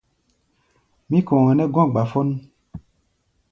Mí 1.09 1.17
kɔ̧ɔ̧ 1.27 1.51
nɛ́ 1.57 1.67
gɔ̧́ 1.73 1.87
gbafón. 1.93 2.29